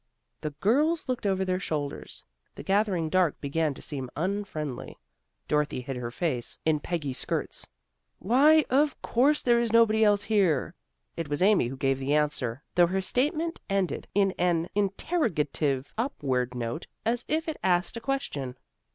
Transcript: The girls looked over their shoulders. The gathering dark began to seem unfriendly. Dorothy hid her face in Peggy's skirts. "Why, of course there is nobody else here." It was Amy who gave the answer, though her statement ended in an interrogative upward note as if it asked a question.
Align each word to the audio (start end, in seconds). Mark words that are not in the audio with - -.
The 0.41 0.49
girls 0.61 1.07
looked 1.07 1.27
over 1.27 1.45
their 1.45 1.59
shoulders. 1.59 2.23
The 2.55 2.63
gathering 2.63 3.07
dark 3.07 3.39
began 3.39 3.75
to 3.75 3.83
seem 3.83 4.09
unfriendly. 4.15 4.97
Dorothy 5.47 5.81
hid 5.81 5.95
her 5.95 6.09
face 6.09 6.57
in 6.65 6.79
Peggy's 6.79 7.19
skirts. 7.19 7.67
"Why, 8.17 8.65
of 8.71 8.99
course 9.03 9.43
there 9.43 9.59
is 9.59 9.71
nobody 9.71 10.03
else 10.03 10.23
here." 10.23 10.73
It 11.15 11.29
was 11.29 11.43
Amy 11.43 11.67
who 11.67 11.77
gave 11.77 11.99
the 11.99 12.15
answer, 12.15 12.63
though 12.73 12.87
her 12.87 12.99
statement 13.01 13.61
ended 13.69 14.07
in 14.15 14.31
an 14.39 14.69
interrogative 14.73 15.93
upward 15.99 16.55
note 16.55 16.87
as 17.05 17.23
if 17.27 17.47
it 17.47 17.57
asked 17.61 17.95
a 17.95 18.01
question. 18.01 18.55